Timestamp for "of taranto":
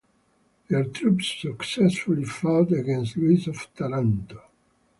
3.45-4.41